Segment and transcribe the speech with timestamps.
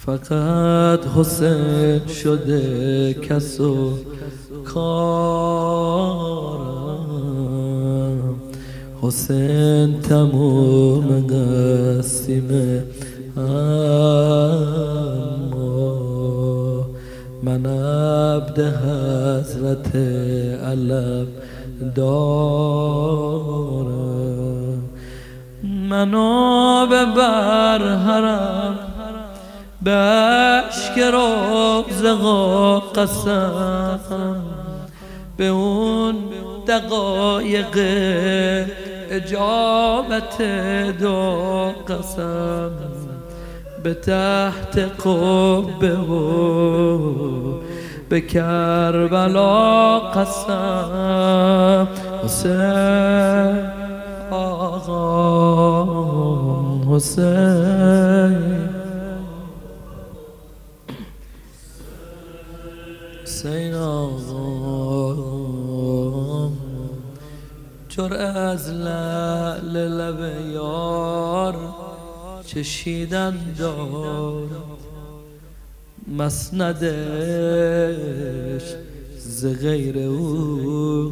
[0.07, 3.99] فقط حسین شده کس و
[4.65, 5.09] کارم.
[9.03, 12.85] حسین تموم قسیمه
[17.49, 19.97] من عبد حضرت
[20.67, 21.27] علم
[21.95, 23.19] دارم.
[25.91, 28.79] منو ببر حرم
[29.83, 34.41] به عشق روزقا قسم.
[35.37, 36.15] به اون
[36.69, 37.79] دقایق
[39.11, 40.43] اجابت
[41.01, 42.71] دو قسم.
[43.83, 47.28] به تحت قبه و
[48.09, 51.89] به کربلا قسم
[52.25, 53.71] حسین
[54.31, 55.79] آقا
[56.97, 58.59] حسین.
[63.23, 65.29] حسین آقا
[67.89, 70.21] جر از لعل لب
[70.53, 71.57] یار
[72.47, 74.49] چشیدن دار.
[76.17, 76.89] مسندش
[79.19, 81.11] ز غیر او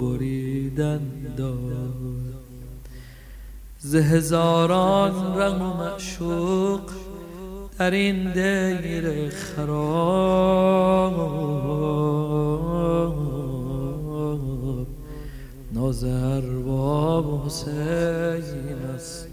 [0.00, 1.00] بریدن
[1.36, 1.76] دار
[3.80, 6.80] ز هزاران رغم معشوق
[7.78, 11.16] در این دیر خراب.
[15.72, 19.28] نازر باب حسین است.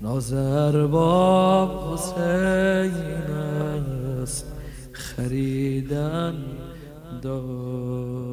[0.00, 3.51] نازر باب حسین
[4.22, 4.46] است
[4.92, 6.44] خریدن
[7.22, 8.31] دار